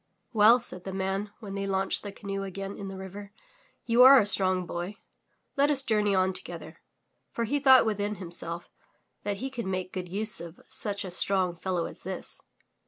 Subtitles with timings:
[0.33, 3.31] "Well,'' said the man when they launched the canoe again in the river,
[3.85, 4.95] '*you are a strong boy.
[5.55, 6.77] Let us journey on together/'
[7.29, 8.67] For he thought within himself
[9.21, 12.41] that he could make good use of such a strong fellow as this.